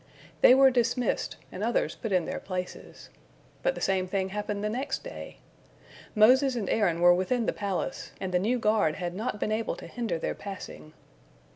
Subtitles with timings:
[0.41, 3.09] They were dismissed, and others put in their places.
[3.61, 5.37] But the same thing happened the next day.
[6.15, 9.75] Moses and Aaron were within the palace, and the new guard had not been able
[9.75, 10.93] to hinder their passing.